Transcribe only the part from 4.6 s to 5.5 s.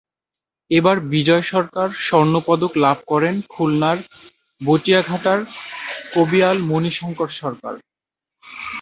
বটিয়াঘাটার